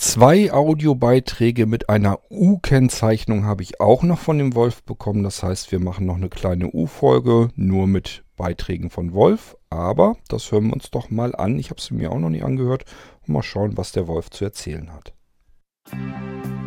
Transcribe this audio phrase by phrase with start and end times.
[0.00, 5.22] Zwei Audiobeiträge mit einer U-Kennzeichnung habe ich auch noch von dem Wolf bekommen.
[5.22, 9.58] Das heißt, wir machen noch eine kleine U-Folge, nur mit Beiträgen von Wolf.
[9.68, 11.58] Aber das hören wir uns doch mal an.
[11.58, 12.86] Ich habe es mir auch noch nie angehört.
[13.26, 15.12] Mal schauen, was der Wolf zu erzählen hat.
[15.92, 16.59] Irgendwasser.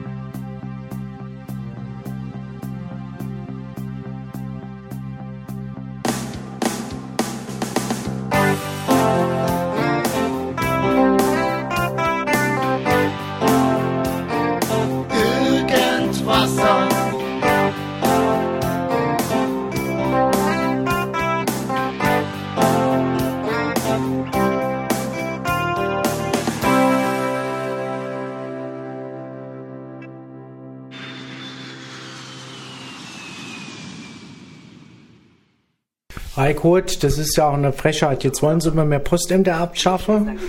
[36.55, 38.23] Kurt, das ist ja auch eine Frechheit.
[38.23, 40.39] Jetzt wollen sie immer mehr Postämter abschaffen.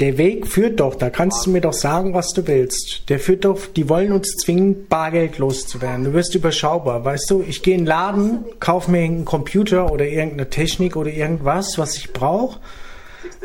[0.00, 3.08] Der Weg führt doch, da kannst du mir doch sagen, was du willst.
[3.08, 6.04] Der führt doch, die wollen uns zwingen, Bargeld loszuwerden.
[6.04, 7.44] Du wirst überschaubar, weißt du?
[7.46, 11.96] Ich gehe in den Laden, kaufe mir einen Computer oder irgendeine Technik oder irgendwas, was
[11.96, 12.58] ich brauche.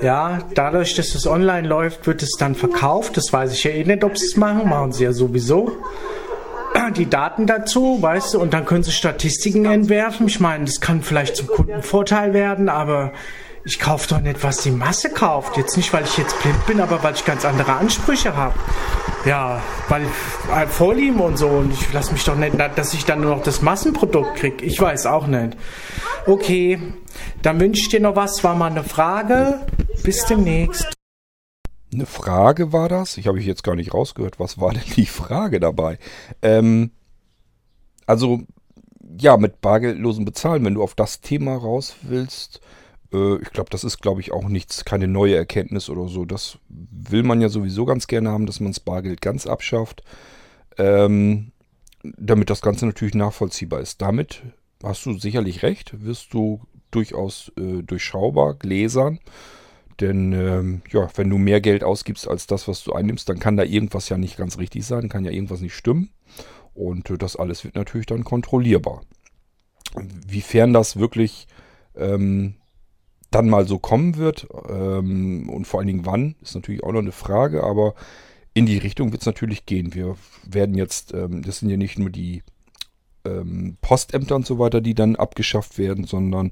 [0.02, 3.18] Ja, dadurch, dass es online läuft, wird es dann verkauft.
[3.18, 4.68] Das weiß ich ja eh nicht, ob sie es machen.
[4.68, 5.78] Machen sie ja sowieso
[6.96, 10.28] die Daten dazu, weißt du, und dann können sie Statistiken entwerfen.
[10.28, 13.12] Ich meine, das kann vielleicht zum Kundenvorteil werden, aber
[13.66, 15.58] ich kaufe doch nicht, was die Masse kauft.
[15.58, 18.56] Jetzt nicht, weil ich jetzt blind bin, aber weil ich ganz andere Ansprüche habe.
[19.26, 21.48] Ja, weil äh, Vorlieben und so.
[21.48, 24.64] Und ich lasse mich doch nicht, dass ich dann nur noch das Massenprodukt kriege.
[24.64, 25.58] Ich weiß auch nicht.
[26.26, 26.80] Okay,
[27.42, 28.44] dann wünsche ich dir noch was.
[28.44, 29.60] War mal eine Frage.
[30.04, 30.99] Bis demnächst.
[31.92, 33.18] Eine Frage war das?
[33.18, 34.40] Ich habe jetzt gar nicht rausgehört.
[34.40, 35.98] Was war denn die Frage dabei?
[36.42, 36.92] Ähm,
[38.06, 38.42] also,
[39.20, 42.62] ja, mit bargeldlosem Bezahlen, wenn du auf das Thema raus willst,
[43.12, 46.26] äh, ich glaube, das ist, glaube ich, auch nichts, keine neue Erkenntnis oder so.
[46.26, 50.04] Das will man ja sowieso ganz gerne haben, dass man das Bargeld ganz abschafft,
[50.78, 51.52] ähm,
[52.04, 54.02] damit das Ganze natürlich nachvollziehbar ist.
[54.02, 54.44] Damit
[54.84, 59.20] hast du sicherlich recht, wirst du durchaus äh, durchschaubar, gläsern.
[60.00, 63.58] Denn ähm, ja, wenn du mehr Geld ausgibst als das, was du einnimmst, dann kann
[63.58, 66.10] da irgendwas ja nicht ganz richtig sein, kann ja irgendwas nicht stimmen.
[66.74, 69.02] Und äh, das alles wird natürlich dann kontrollierbar.
[70.28, 71.48] Wiefern das wirklich
[71.96, 72.56] ähm,
[73.32, 77.00] dann mal so kommen wird ähm, und vor allen Dingen wann, ist natürlich auch noch
[77.00, 77.94] eine Frage, aber
[78.54, 79.94] in die Richtung wird es natürlich gehen.
[79.94, 82.44] Wir werden jetzt, ähm, das sind ja nicht nur die
[83.26, 86.52] ähm, Postämter und so weiter, die dann abgeschafft werden, sondern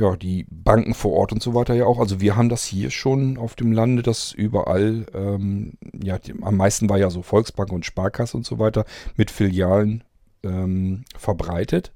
[0.00, 1.98] ja, die Banken vor Ort und so weiter ja auch.
[1.98, 6.56] Also wir haben das hier schon auf dem Lande, das überall, ähm, ja, die, am
[6.56, 10.02] meisten war ja so Volksbank und Sparkasse und so weiter mit Filialen
[10.42, 11.92] ähm, verbreitet.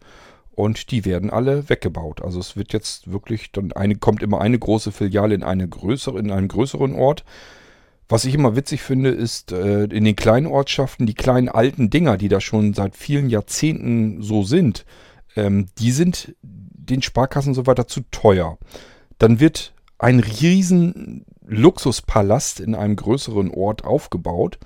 [0.52, 2.22] Und die werden alle weggebaut.
[2.22, 6.18] Also es wird jetzt wirklich, dann eine, kommt immer eine große Filiale in eine größere,
[6.18, 7.24] in einen größeren Ort.
[8.08, 12.18] Was ich immer witzig finde, ist äh, in den kleinen Ortschaften, die kleinen alten Dinger,
[12.18, 14.84] die da schon seit vielen Jahrzehnten so sind,
[15.36, 16.36] ähm, die sind
[16.84, 18.58] den Sparkassen so weiter zu teuer.
[19.18, 24.58] Dann wird ein riesen Luxuspalast in einem größeren Ort aufgebaut.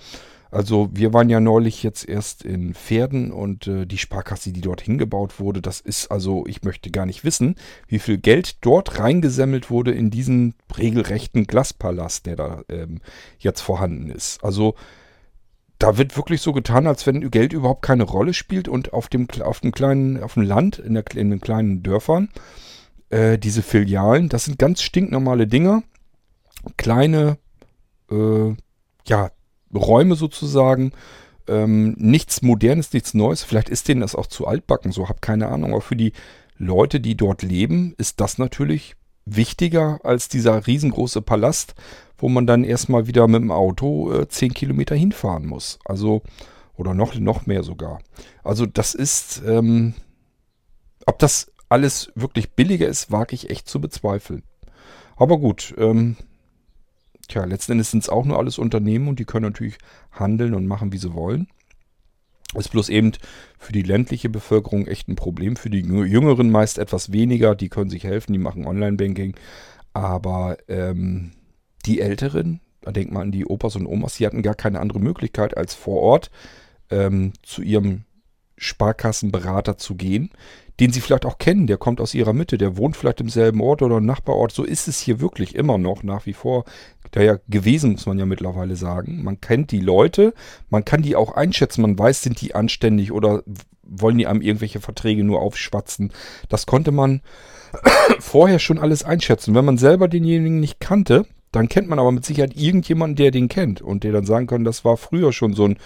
[0.51, 4.81] Also wir waren ja neulich jetzt erst in Pferden und äh, die Sparkasse, die dort
[4.81, 7.57] hingebaut wurde, das ist also, ich möchte gar nicht wissen,
[7.87, 13.01] wie viel Geld dort reingesammelt wurde in diesen regelrechten Glaspalast, der da ähm,
[13.39, 14.43] jetzt vorhanden ist.
[14.43, 14.75] Also
[15.79, 19.29] da wird wirklich so getan, als wenn Geld überhaupt keine Rolle spielt und auf dem,
[19.43, 22.29] auf dem kleinen, auf dem Land, in, der, in den kleinen Dörfern,
[23.11, 25.83] äh, diese Filialen, das sind ganz stinknormale Dinger.
[26.77, 27.39] Kleine,
[28.11, 28.55] äh,
[29.07, 29.31] ja,
[29.75, 30.93] Räume sozusagen.
[31.47, 33.43] Ähm, nichts Modernes, nichts Neues.
[33.43, 35.73] Vielleicht ist denen das auch zu altbacken, so hab keine Ahnung.
[35.73, 36.13] Aber für die
[36.57, 41.75] Leute, die dort leben, ist das natürlich wichtiger als dieser riesengroße Palast,
[42.19, 45.79] wo man dann erstmal wieder mit dem Auto äh, 10 Kilometer hinfahren muss.
[45.85, 46.23] Also,
[46.77, 48.01] oder noch, noch mehr sogar.
[48.45, 49.95] Also das ist, ähm,
[51.07, 54.43] ob das alles wirklich billiger ist, wage ich echt zu bezweifeln.
[55.17, 56.17] Aber gut, ähm,
[57.29, 59.79] tja, letzten Endes sind es auch nur alles Unternehmen und die können natürlich
[60.13, 61.49] handeln und machen, wie sie wollen.
[62.55, 63.13] Ist bloß eben
[63.59, 65.57] für die ländliche Bevölkerung echt ein Problem.
[65.57, 67.55] Für die Jüngeren meist etwas weniger.
[67.55, 69.37] Die können sich helfen, die machen Online-Banking.
[69.93, 71.33] Aber ähm,
[71.89, 75.01] die Älteren, da denkt man an die Opas und Omas, die hatten gar keine andere
[75.01, 76.31] Möglichkeit, als vor Ort
[76.91, 78.05] ähm, zu ihrem
[78.57, 80.31] Sparkassenberater zu gehen,
[80.81, 83.61] den sie vielleicht auch kennen, der kommt aus ihrer Mitte, der wohnt vielleicht im selben
[83.61, 84.53] Ort oder Nachbarort.
[84.53, 86.65] So ist es hier wirklich immer noch nach wie vor.
[87.11, 89.23] Daher gewesen, muss man ja mittlerweile sagen.
[89.25, 90.35] Man kennt die Leute,
[90.69, 93.43] man kann die auch einschätzen, man weiß, sind die anständig oder
[93.83, 96.13] wollen die einem irgendwelche Verträge nur aufschwatzen.
[96.49, 97.23] Das konnte man
[98.21, 99.55] vorher schon alles einschätzen.
[99.55, 103.49] Wenn man selber denjenigen nicht kannte, dann kennt man aber mit Sicherheit irgendjemanden, der den
[103.49, 105.79] kennt und der dann sagen kann, das war früher schon so ein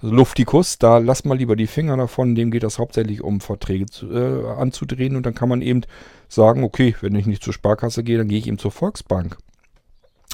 [0.00, 4.10] Luftikus, da lass mal lieber die Finger davon, dem geht das hauptsächlich um Verträge zu,
[4.12, 5.82] äh, anzudrehen und dann kann man eben
[6.28, 9.38] sagen, okay, wenn ich nicht zur Sparkasse gehe, dann gehe ich eben zur Volksbank.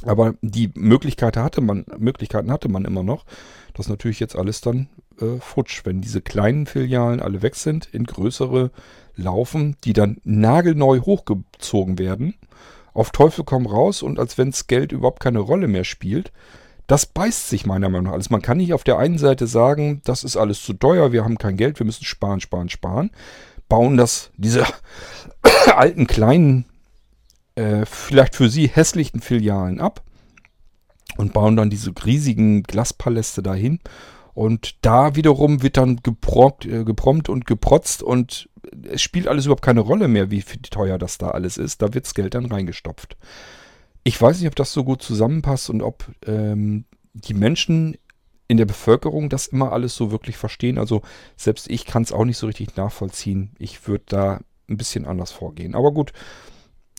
[0.04, 3.26] Aber die Möglichkeit hatte man, Möglichkeiten hatte man immer noch.
[3.74, 4.88] Das ist natürlich jetzt alles dann
[5.20, 8.70] äh, futsch, wenn diese kleinen Filialen alle weg sind, in größere
[9.14, 12.34] laufen, die dann nagelneu hochgezogen werden,
[12.92, 16.32] auf Teufel komm raus und als wenns Geld überhaupt keine Rolle mehr spielt.
[16.86, 18.30] Das beißt sich meiner Meinung nach alles.
[18.30, 21.38] Man kann nicht auf der einen Seite sagen, das ist alles zu teuer, wir haben
[21.38, 23.10] kein Geld, wir müssen sparen, sparen, sparen.
[23.68, 24.64] Bauen das, diese
[25.76, 26.64] alten kleinen,
[27.54, 30.02] äh, vielleicht für sie hässlichen Filialen ab
[31.16, 33.78] und bauen dann diese riesigen Glaspaläste dahin.
[34.34, 38.48] Und da wiederum wird dann geprompt, äh, geprompt und geprotzt und
[38.90, 41.82] es spielt alles überhaupt keine Rolle mehr, wie teuer das da alles ist.
[41.82, 43.16] Da wird das Geld dann reingestopft.
[44.04, 47.96] Ich weiß nicht, ob das so gut zusammenpasst und ob ähm, die Menschen
[48.48, 50.78] in der Bevölkerung das immer alles so wirklich verstehen.
[50.78, 51.02] Also
[51.36, 53.50] selbst ich kann es auch nicht so richtig nachvollziehen.
[53.58, 55.74] Ich würde da ein bisschen anders vorgehen.
[55.74, 56.12] Aber gut,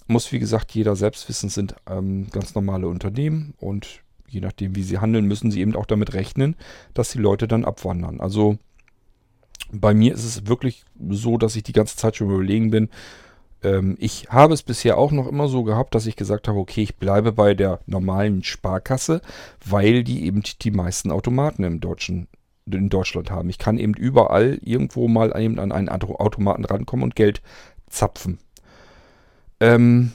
[0.07, 4.83] muss wie gesagt jeder selbst wissen, sind ähm, ganz normale Unternehmen und je nachdem, wie
[4.83, 6.55] sie handeln, müssen sie eben auch damit rechnen,
[6.93, 8.21] dass die Leute dann abwandern.
[8.21, 8.57] Also
[9.71, 12.89] bei mir ist es wirklich so, dass ich die ganze Zeit schon überlegen bin.
[13.63, 16.83] Ähm, ich habe es bisher auch noch immer so gehabt, dass ich gesagt habe, okay,
[16.83, 19.21] ich bleibe bei der normalen Sparkasse,
[19.65, 22.27] weil die eben die meisten Automaten im deutschen
[22.71, 23.49] in Deutschland haben.
[23.49, 27.41] Ich kann eben überall irgendwo mal eben an einen Automaten rankommen und Geld
[27.89, 28.39] zapfen.
[29.59, 30.11] Ähm,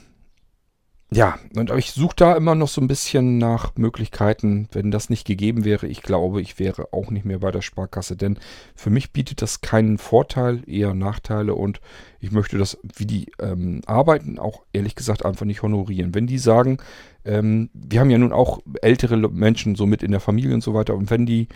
[1.13, 5.25] ja, und ich suche da immer noch so ein bisschen nach Möglichkeiten, wenn das nicht
[5.25, 5.87] gegeben wäre.
[5.87, 8.39] Ich glaube, ich wäre auch nicht mehr bei der Sparkasse, denn
[8.75, 11.81] für mich bietet das keinen Vorteil, eher Nachteile und
[12.19, 16.13] ich möchte das, wie die ähm, arbeiten, auch ehrlich gesagt einfach nicht honorieren.
[16.13, 16.79] Wenn die sagen,
[17.25, 20.75] ähm, wir haben ja nun auch ältere Menschen so mit in der Familie und so
[20.75, 21.47] weiter und wenn die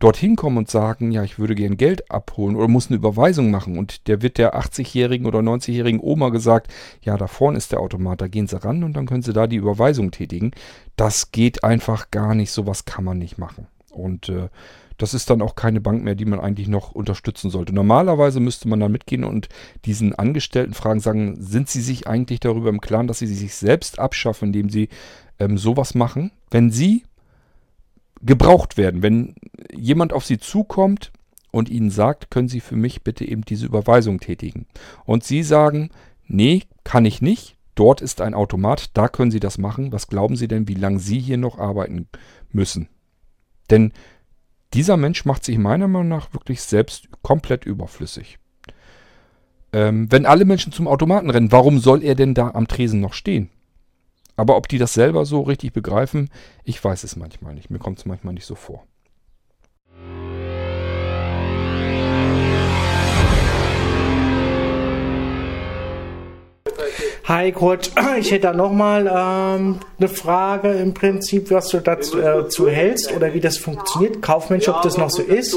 [0.00, 3.78] dorthin kommen und sagen, ja, ich würde gern Geld abholen oder muss eine Überweisung machen
[3.78, 8.20] und der wird der 80-jährigen oder 90-jährigen Oma gesagt, ja, da vorne ist der Automat,
[8.20, 10.50] da gehen Sie ran und dann können Sie da die Überweisung tätigen.
[10.96, 13.68] Das geht einfach gar nicht, sowas kann man nicht machen.
[13.90, 14.48] Und äh,
[14.96, 17.74] das ist dann auch keine Bank mehr, die man eigentlich noch unterstützen sollte.
[17.74, 19.48] Normalerweise müsste man dann mitgehen und
[19.84, 23.98] diesen Angestellten fragen, sagen, sind sie sich eigentlich darüber im Klaren, dass sie sich selbst
[23.98, 24.88] abschaffen, indem sie
[25.38, 26.32] ähm, sowas machen?
[26.50, 27.04] Wenn sie
[28.20, 29.02] gebraucht werden.
[29.02, 29.34] Wenn
[29.74, 31.12] jemand auf Sie zukommt
[31.50, 34.66] und Ihnen sagt, können Sie für mich bitte eben diese Überweisung tätigen.
[35.04, 35.90] Und Sie sagen,
[36.26, 37.56] nee, kann ich nicht.
[37.74, 39.92] Dort ist ein Automat, da können Sie das machen.
[39.92, 42.08] Was glauben Sie denn, wie lange Sie hier noch arbeiten
[42.52, 42.88] müssen?
[43.70, 43.92] Denn
[44.74, 48.38] dieser Mensch macht sich meiner Meinung nach wirklich selbst komplett überflüssig.
[49.72, 53.14] Ähm, wenn alle Menschen zum Automaten rennen, warum soll er denn da am Tresen noch
[53.14, 53.50] stehen?
[54.36, 56.30] Aber ob die das selber so richtig begreifen,
[56.64, 57.70] ich weiß es manchmal nicht.
[57.70, 58.84] Mir kommt es manchmal nicht so vor.
[67.30, 72.70] Hi Kurt, ich hätte da nochmal ähm, eine Frage im Prinzip, was du dazu äh,
[72.72, 74.20] hältst oder wie das funktioniert.
[74.20, 75.56] Kaufmensch, ob das noch so ist.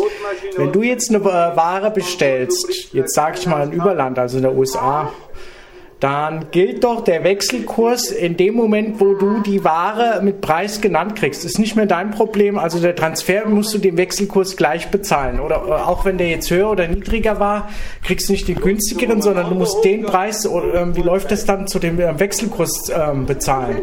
[0.56, 4.44] Wenn du jetzt eine äh, Ware bestellst, jetzt sage ich mal in Überland, also in
[4.44, 5.12] der USA,
[6.04, 11.16] dann gilt doch der Wechselkurs in dem Moment, wo du die Ware mit Preis genannt
[11.16, 11.46] kriegst.
[11.46, 12.60] Ist nicht mehr dein Problem.
[12.60, 15.40] Also der Transfer musst du den Wechselkurs gleich bezahlen.
[15.40, 17.70] Oder auch wenn der jetzt höher oder niedriger war,
[18.04, 21.68] kriegst du nicht den günstigeren, sondern du musst den Preis, oder, wie läuft das dann
[21.68, 23.78] zu dem äh, Wechselkurs ähm, bezahlen?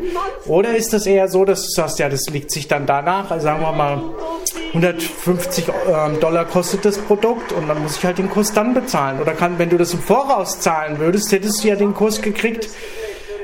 [0.44, 3.44] Oder ist das eher so, dass du sagst, ja, das liegt sich dann danach, also
[3.44, 4.02] sagen wir mal
[4.74, 9.20] 150 ähm, Dollar kostet das Produkt und dann muss ich halt den Kurs dann bezahlen.
[9.20, 12.22] Oder kann, wenn du das im Voraus zahlen würdest, hättest du ja den Kurs Kurs
[12.22, 12.68] gekriegt,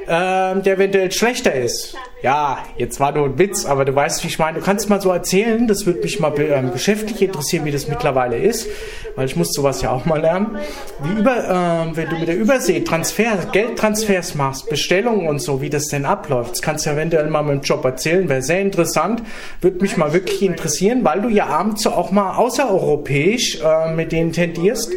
[0.08, 1.96] ähm, der eventuell schlechter ist.
[2.22, 4.58] Ja, jetzt war nur ein Witz, aber du weißt, wie ich meine.
[4.58, 8.38] Du kannst mal so erzählen, das würde mich mal ähm, geschäftlich interessieren, wie das mittlerweile
[8.38, 8.68] ist,
[9.16, 10.56] weil ich muss sowas ja auch mal lernen.
[11.02, 15.68] Wie über, ähm, wenn du mit der Übersee Transfer, Geldtransfers machst, Bestellungen und so, wie
[15.68, 16.52] das denn abläuft.
[16.52, 19.22] Das kannst du eventuell mal mit dem Job erzählen, wäre sehr interessant,
[19.60, 24.32] würde mich mal wirklich interessieren, weil du ja abends auch mal außereuropäisch äh, mit denen
[24.32, 24.90] tendierst.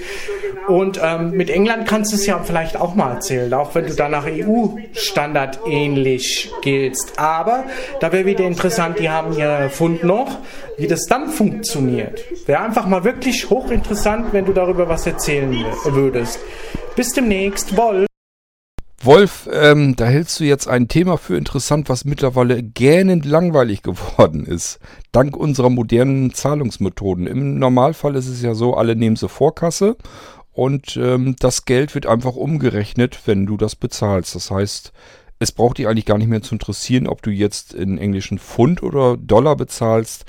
[0.68, 3.94] Und ähm, mit England kannst du es ja vielleicht auch mal erzählen, auch wenn du
[3.94, 4.99] da nach EU-Standard
[5.66, 7.18] ähnlich giltst.
[7.18, 7.64] Aber
[8.00, 10.38] da wäre wieder interessant, die haben hier Fund noch,
[10.78, 12.24] wie das dann funktioniert.
[12.48, 15.54] Wäre einfach mal wirklich hochinteressant, wenn du darüber was erzählen
[15.86, 16.40] würdest.
[16.96, 18.10] Bis demnächst, Wolf.
[19.02, 24.46] Wolf, ähm, da hältst du jetzt ein Thema für interessant, was mittlerweile gähnend langweilig geworden
[24.46, 24.80] ist.
[25.14, 27.26] Dank unserer modernen Zahlungsmethoden.
[27.26, 29.96] Im Normalfall ist es ja so, alle nehmen sie Vorkasse
[30.60, 34.36] und ähm, das Geld wird einfach umgerechnet, wenn du das bezahlst.
[34.36, 34.92] Das heißt,
[35.40, 38.84] es braucht dich eigentlich gar nicht mehr zu interessieren, ob du jetzt in englischen Pfund
[38.84, 40.26] oder Dollar bezahlst.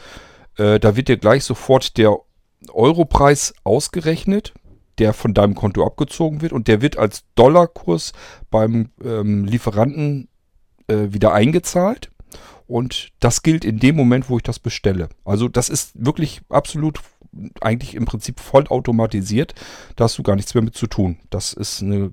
[0.57, 2.17] Äh, da wird dir gleich sofort der
[2.73, 4.55] Europreis ausgerechnet,
[4.99, 8.13] der von deinem Konto abgezogen wird und der wird als Dollarkurs
[8.53, 10.29] beim ähm, Lieferanten
[10.87, 12.13] äh, wieder eingezahlt.
[12.69, 15.09] Und das gilt in dem Moment, wo ich das bestelle.
[15.25, 17.01] Also das ist wirklich absolut
[17.61, 19.55] eigentlich im Prinzip voll automatisiert.
[19.97, 21.19] Da hast du gar nichts mehr mit zu tun.
[21.31, 22.13] Das ist eine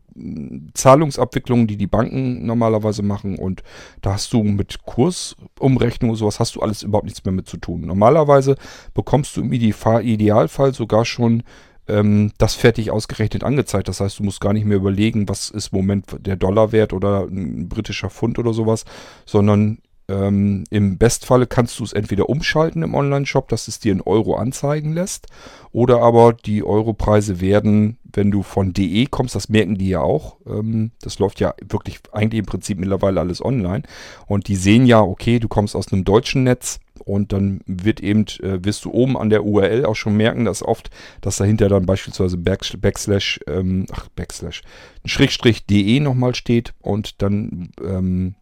[0.74, 3.38] Zahlungsabwicklung, die die Banken normalerweise machen.
[3.38, 3.64] Und
[4.02, 7.58] da hast du mit Kursumrechnung und sowas hast du alles überhaupt nichts mehr mit zu
[7.58, 7.82] tun.
[7.82, 8.56] Normalerweise
[8.94, 11.44] bekommst du im Idealfall sogar schon
[11.88, 13.88] ähm, das fertig ausgerechnet angezeigt.
[13.88, 17.24] Das heißt, du musst gar nicht mehr überlegen, was ist im Moment der Dollarwert oder
[17.24, 18.86] ein britischer Pfund oder sowas,
[19.26, 24.02] sondern ähm, Im Bestfalle kannst du es entweder umschalten im Online-Shop, dass es dir in
[24.02, 25.28] Euro anzeigen lässt,
[25.72, 30.38] oder aber die Europreise werden, wenn du von DE kommst, das merken die ja auch.
[30.48, 33.84] Ähm, das läuft ja wirklich eigentlich im Prinzip mittlerweile alles online.
[34.28, 38.26] Und die sehen ja, okay, du kommst aus einem deutschen Netz und dann wird eben,
[38.42, 40.90] äh, wirst du oben an der URL auch schon merken, dass oft,
[41.22, 44.62] dass dahinter dann beispielsweise Backslash, ähm, ach, Backslash,
[45.06, 48.36] Schrägstrich DE nochmal steht und dann ähm,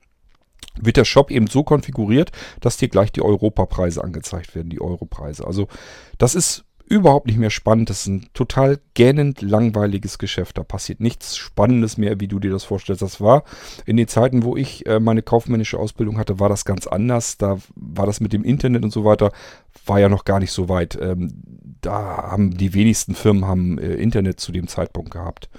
[0.79, 5.45] wird der Shop eben so konfiguriert, dass dir gleich die Europapreise angezeigt werden, die Europreise.
[5.45, 5.67] Also
[6.17, 7.89] das ist überhaupt nicht mehr spannend.
[7.89, 10.57] Das ist ein total gähnend langweiliges Geschäft.
[10.57, 13.01] Da passiert nichts Spannendes mehr, wie du dir das vorstellst.
[13.01, 13.43] Das war
[13.85, 17.37] in den Zeiten, wo ich äh, meine kaufmännische Ausbildung hatte, war das ganz anders.
[17.37, 19.31] Da war das mit dem Internet und so weiter,
[19.85, 20.97] war ja noch gar nicht so weit.
[21.01, 21.33] Ähm,
[21.81, 25.49] da haben die wenigsten Firmen haben äh, Internet zu dem Zeitpunkt gehabt.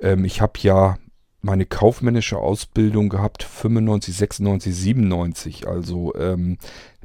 [0.00, 0.96] Ähm, ich habe ja
[1.42, 5.68] meine kaufmännische Ausbildung gehabt, 95, 96, 97.
[5.68, 6.58] Also ähm,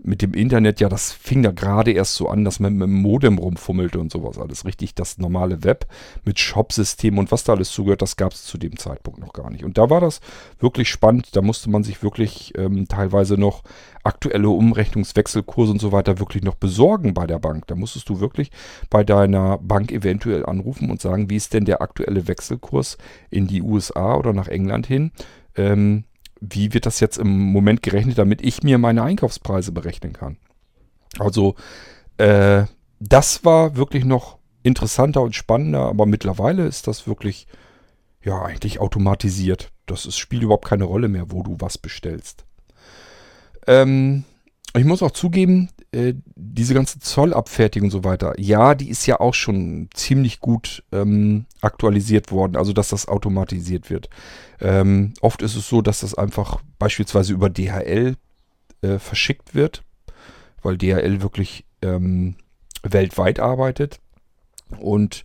[0.04, 3.02] mit dem Internet, ja, das fing da gerade erst so an, dass man mit dem
[3.02, 4.66] Modem rumfummelte und sowas alles.
[4.66, 5.88] Richtig, das normale Web
[6.24, 9.50] mit Shop-System und was da alles zugehört, das gab es zu dem Zeitpunkt noch gar
[9.50, 9.64] nicht.
[9.64, 10.22] Und da war das
[10.60, 11.36] wirklich spannend.
[11.36, 13.64] Da musste man sich wirklich ähm, teilweise noch
[14.04, 17.68] aktuelle Umrechnungswechselkurse und so weiter wirklich noch besorgen bei der Bank.
[17.68, 18.52] Da musstest du wirklich
[18.90, 22.98] bei deiner Bank eventuell anrufen und sagen, wie ist denn der aktuelle Wechselkurs
[23.30, 25.12] in die USA oder nach England hin?
[25.56, 26.06] Ähm,
[26.42, 30.38] wie wird das jetzt im Moment gerechnet, damit ich mir meine Einkaufspreise berechnen kann?
[31.20, 31.56] Also,
[32.18, 32.66] äh,
[33.00, 37.48] das war wirklich noch interessanter und spannender, aber mittlerweile ist das wirklich,
[38.24, 39.72] ja, eigentlich automatisiert.
[39.86, 42.46] Das ist, spielt überhaupt keine Rolle mehr, wo du was bestellst.
[43.66, 44.24] Ähm,
[44.76, 49.20] ich muss auch zugeben, äh, diese ganze Zollabfertigung und so weiter, ja, die ist ja
[49.20, 54.08] auch schon ziemlich gut ähm, aktualisiert worden, also dass das automatisiert wird.
[54.62, 58.16] Ähm, oft ist es so, dass das einfach beispielsweise über DHL
[58.84, 59.84] äh, verschickt wird,
[60.62, 62.36] weil DHL wirklich ähm,
[62.84, 64.00] weltweit arbeitet
[64.80, 65.24] und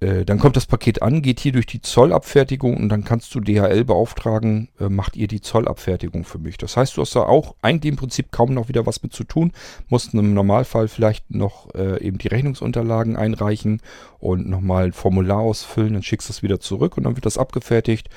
[0.00, 3.40] äh, dann kommt das Paket an, geht hier durch die Zollabfertigung und dann kannst du
[3.40, 6.56] DHL beauftragen, äh, macht ihr die Zollabfertigung für mich.
[6.56, 9.24] Das heißt, du hast da auch eigentlich im Prinzip kaum noch wieder was mit zu
[9.24, 9.52] tun,
[9.88, 13.82] musst im Normalfall vielleicht noch äh, eben die Rechnungsunterlagen einreichen
[14.18, 17.36] und nochmal ein Formular ausfüllen, dann schickst du es wieder zurück und dann wird das
[17.36, 18.08] abgefertigt.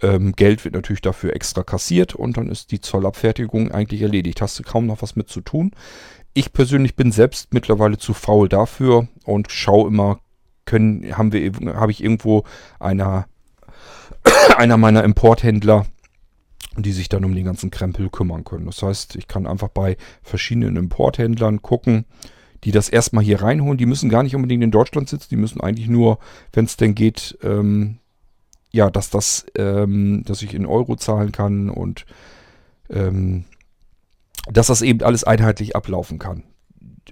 [0.00, 4.40] Ähm, Geld wird natürlich dafür extra kassiert und dann ist die Zollabfertigung eigentlich erledigt.
[4.40, 5.72] Hast du kaum noch was mit zu tun.
[6.32, 10.20] Ich persönlich bin selbst mittlerweile zu faul dafür und schaue immer
[10.68, 12.44] können, haben wir, habe ich irgendwo
[12.78, 13.26] einer,
[14.58, 15.86] einer meiner Importhändler,
[16.76, 18.66] die sich dann um den ganzen Krempel kümmern können.
[18.66, 22.04] Das heißt, ich kann einfach bei verschiedenen Importhändlern gucken,
[22.64, 23.78] die das erstmal hier reinholen.
[23.78, 26.18] Die müssen gar nicht unbedingt in Deutschland sitzen, die müssen eigentlich nur,
[26.52, 27.98] wenn es denn geht, ähm,
[28.70, 32.04] ja, dass das, ähm, dass ich in Euro zahlen kann und
[32.90, 33.44] ähm,
[34.50, 36.42] dass das eben alles einheitlich ablaufen kann.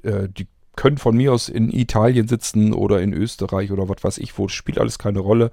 [0.02, 0.46] Äh, die
[0.76, 4.48] können von mir aus in Italien sitzen oder in Österreich oder was weiß ich wo.
[4.48, 5.50] Spielt alles keine Rolle.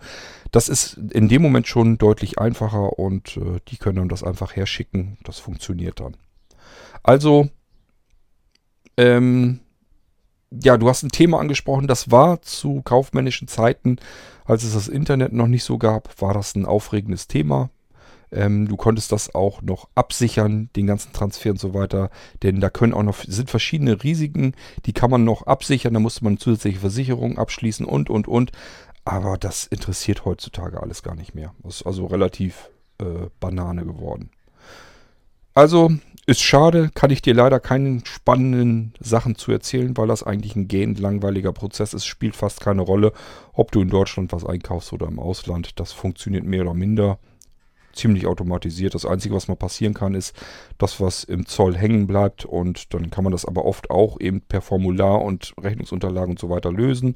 [0.52, 4.56] Das ist in dem Moment schon deutlich einfacher und äh, die können dann das einfach
[4.56, 5.18] herschicken.
[5.24, 6.18] Das funktioniert dann.
[7.02, 7.50] Also,
[8.98, 9.60] ähm,
[10.52, 13.98] ja, du hast ein Thema angesprochen, das war zu kaufmännischen Zeiten,
[14.46, 17.70] als es das Internet noch nicht so gab, war das ein aufregendes Thema.
[18.34, 22.10] Ähm, du konntest das auch noch absichern, den ganzen Transfer und so weiter.
[22.42, 24.54] Denn da können auch noch, sind verschiedene Risiken,
[24.86, 25.94] die kann man noch absichern.
[25.94, 28.52] Da musste man zusätzliche Versicherungen abschließen und, und, und.
[29.06, 31.54] Aber das interessiert heutzutage alles gar nicht mehr.
[31.64, 34.30] Das ist also relativ äh, Banane geworden.
[35.54, 35.92] Also
[36.26, 40.70] ist schade, kann ich dir leider keine spannenden Sachen zu erzählen, weil das eigentlich ein
[40.70, 42.06] gähnend langweiliger Prozess ist.
[42.06, 43.12] Spielt fast keine Rolle,
[43.52, 45.80] ob du in Deutschland was einkaufst oder im Ausland.
[45.80, 47.20] Das funktioniert mehr oder minder
[47.94, 48.94] ziemlich automatisiert.
[48.96, 50.36] Das Einzige, was mal passieren kann, ist
[50.78, 52.46] das, was im Zoll hängen bleibt.
[52.46, 56.50] Und dann kann man das aber oft auch eben per Formular und Rechnungsunterlagen und so
[56.50, 57.16] weiter lösen.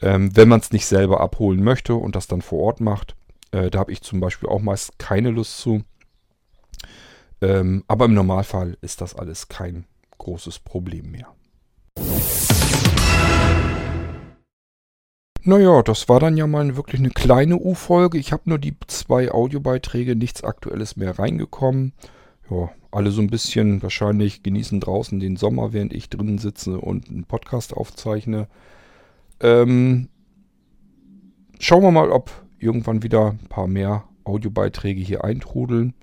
[0.00, 3.16] Ähm, wenn man es nicht selber abholen möchte und das dann vor Ort macht.
[3.50, 5.82] Äh, da habe ich zum Beispiel auch meist keine Lust zu.
[7.40, 9.84] Ähm, aber im Normalfall ist das alles kein
[10.18, 11.28] großes Problem mehr.
[15.48, 18.18] Naja, das war dann ja mal wirklich eine kleine U-Folge.
[18.18, 21.92] Ich habe nur die zwei Audiobeiträge, nichts Aktuelles mehr reingekommen.
[22.50, 27.08] Ja, alle so ein bisschen wahrscheinlich genießen draußen den Sommer, während ich drinnen sitze und
[27.08, 28.48] einen Podcast aufzeichne.
[29.38, 30.08] Ähm,
[31.60, 35.94] schauen wir mal, ob irgendwann wieder ein paar mehr Audiobeiträge hier eintrudeln.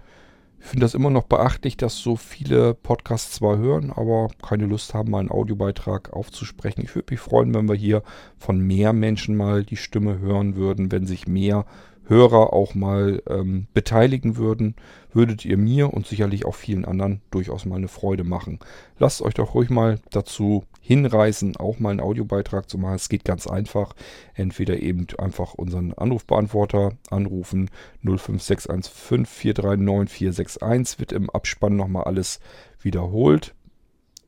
[0.63, 4.93] Ich finde das immer noch beachtlich, dass so viele Podcasts zwar hören, aber keine Lust
[4.93, 6.81] haben, mal einen Audiobeitrag aufzusprechen.
[6.81, 8.01] Ich würde mich freuen, wenn wir hier
[8.37, 11.65] von mehr Menschen mal die Stimme hören würden, wenn sich mehr
[12.05, 14.75] Hörer auch mal ähm, beteiligen würden,
[15.13, 18.59] würdet ihr mir und sicherlich auch vielen anderen durchaus mal eine Freude machen.
[18.99, 22.95] Lasst euch doch ruhig mal dazu hinreißen, auch mal einen Audiobeitrag zu machen.
[22.95, 23.93] Es geht ganz einfach.
[24.33, 27.69] Entweder eben einfach unseren Anrufbeantworter anrufen
[28.03, 32.41] 05615 439 461 wird im Abspann nochmal alles
[32.81, 33.55] wiederholt.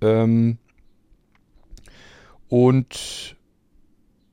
[0.01, 0.60] Ähm
[2.48, 3.36] und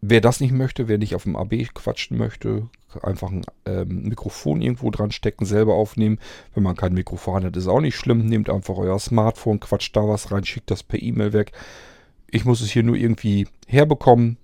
[0.02, 2.68] wer das nicht möchte, wer nicht auf dem AB quatschen möchte,
[3.02, 6.18] einfach ein ähm, Mikrofon irgendwo dran stecken, selber aufnehmen.
[6.54, 8.26] Wenn man kein Mikrofon hat, ist auch nicht schlimm.
[8.26, 11.52] Nehmt einfach euer Smartphone, quatscht da was rein, schickt das per E-Mail weg.
[12.30, 14.37] Ich muss es hier nur irgendwie herbekommen.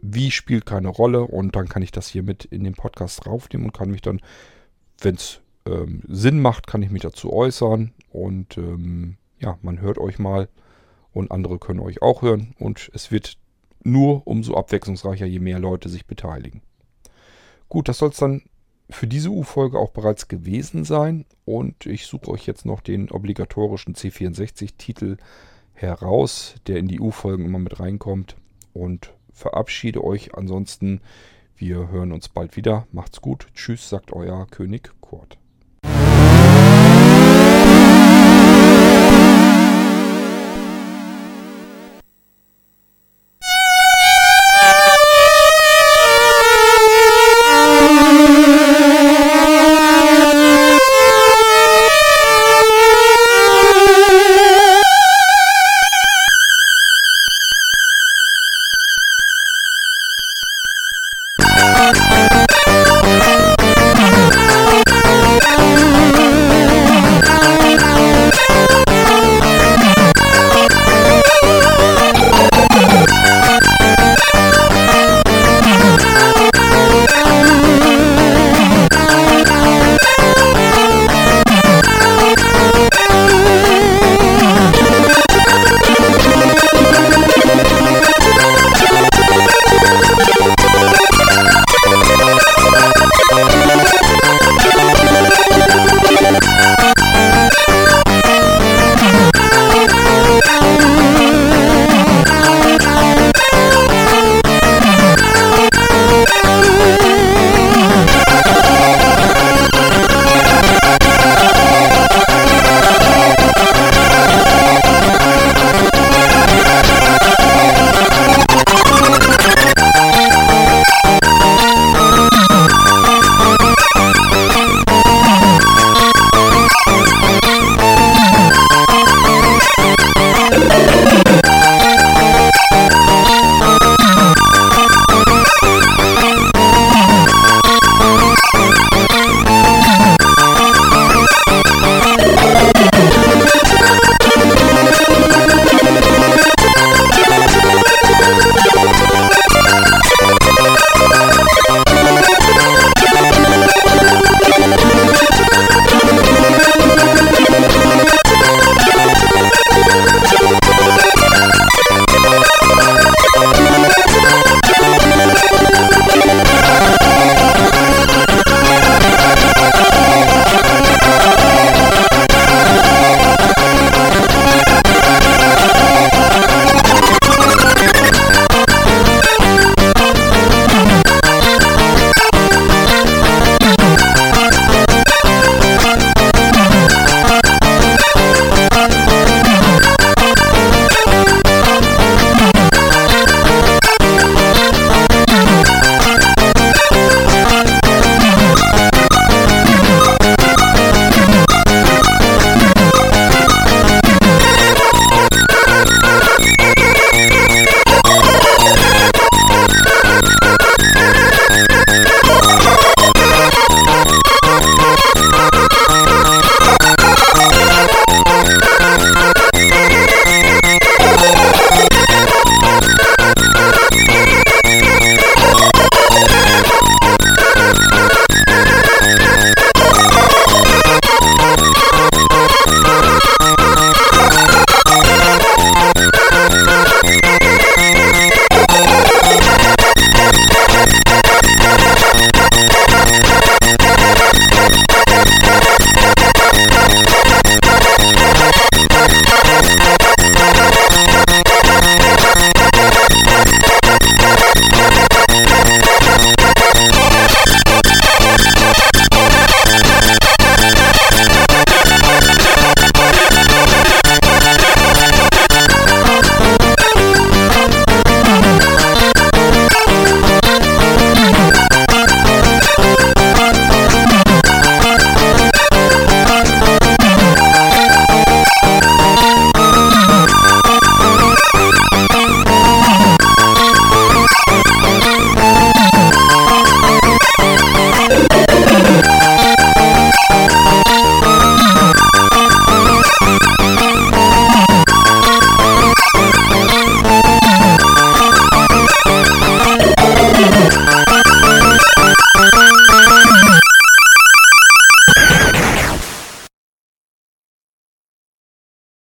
[0.00, 3.66] Wie spielt keine Rolle und dann kann ich das hier mit in den Podcast draufnehmen
[3.66, 4.20] und kann mich dann,
[5.00, 9.96] wenn es ähm, Sinn macht, kann ich mich dazu äußern und ähm, ja, man hört
[9.96, 10.48] euch mal
[11.12, 13.38] und andere können euch auch hören und es wird
[13.84, 16.62] nur umso abwechslungsreicher, je mehr Leute sich beteiligen.
[17.68, 18.42] Gut, das soll es dann
[18.90, 21.24] für diese U-Folge auch bereits gewesen sein.
[21.44, 25.16] Und ich suche euch jetzt noch den obligatorischen C64-Titel
[25.72, 28.36] heraus, der in die U-Folgen immer mit reinkommt.
[28.72, 30.34] Und verabschiede euch.
[30.34, 31.00] Ansonsten,
[31.56, 32.86] wir hören uns bald wieder.
[32.92, 33.48] Macht's gut.
[33.54, 35.38] Tschüss, sagt euer König Kurt.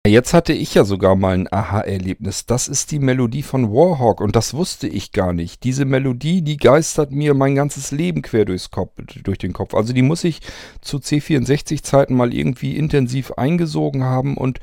[0.09, 2.47] Jetzt hatte ich ja sogar mal ein Aha-Erlebnis.
[2.47, 5.63] Das ist die Melodie von Warhawk und das wusste ich gar nicht.
[5.63, 8.93] Diese Melodie, die geistert mir mein ganzes Leben quer durchs Kopf,
[9.23, 9.75] durch den Kopf.
[9.75, 10.41] Also die muss ich
[10.81, 14.59] zu C64-Zeiten mal irgendwie intensiv eingesogen haben und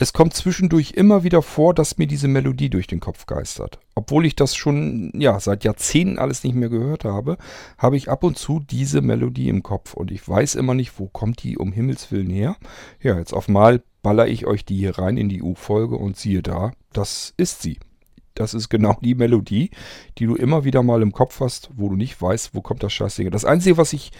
[0.00, 3.80] es kommt zwischendurch immer wieder vor, dass mir diese Melodie durch den Kopf geistert.
[3.96, 7.36] Obwohl ich das schon ja seit Jahrzehnten alles nicht mehr gehört habe,
[7.78, 11.08] habe ich ab und zu diese Melodie im Kopf und ich weiß immer nicht, wo
[11.08, 12.56] kommt die um Himmels willen her.
[13.02, 16.42] Ja, jetzt auf mal baller ich euch die hier rein in die U-Folge und siehe
[16.42, 17.78] da, das ist sie.
[18.34, 19.70] Das ist genau die Melodie,
[20.18, 22.92] die du immer wieder mal im Kopf hast, wo du nicht weißt, wo kommt das
[22.92, 23.30] Scheißding.
[23.30, 24.12] Das Einzige, was ich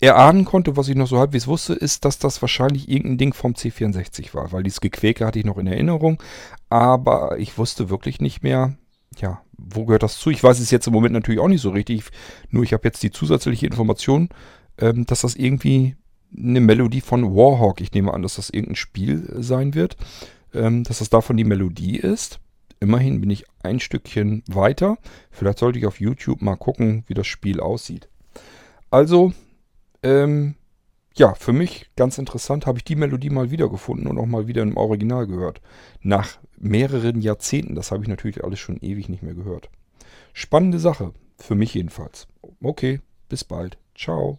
[0.00, 3.52] erahnen konnte, was ich noch so halbwegs wusste, ist, dass das wahrscheinlich irgendein Ding vom
[3.52, 6.22] C64 war, weil dieses Gequäke hatte ich noch in Erinnerung,
[6.70, 8.76] aber ich wusste wirklich nicht mehr,
[9.18, 10.30] ja, wo gehört das zu?
[10.30, 12.04] Ich weiß es jetzt im Moment natürlich auch nicht so richtig,
[12.48, 14.30] nur ich habe jetzt die zusätzliche Information,
[14.78, 15.96] ähm, dass das irgendwie
[16.36, 19.96] eine Melodie von Warhawk, ich nehme an, dass das irgendein Spiel sein wird,
[20.54, 22.40] ähm, dass das davon die Melodie ist.
[22.80, 24.96] Immerhin bin ich ein Stückchen weiter.
[25.30, 28.08] Vielleicht sollte ich auf YouTube mal gucken, wie das Spiel aussieht.
[28.90, 29.32] Also,
[30.02, 30.54] ähm,
[31.14, 34.62] ja, für mich ganz interessant, habe ich die Melodie mal wiedergefunden und auch mal wieder
[34.62, 35.60] im Original gehört.
[36.00, 39.68] Nach mehreren Jahrzehnten, das habe ich natürlich alles schon ewig nicht mehr gehört.
[40.32, 42.28] Spannende Sache, für mich jedenfalls.
[42.62, 43.78] Okay, bis bald.
[43.94, 44.38] Ciao.